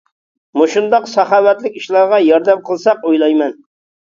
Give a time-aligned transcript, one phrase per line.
[0.61, 3.55] مۇشۇنداق ساخاۋەتلىك ئىشلارغا ياردەم قىلساق ئويلايمەن.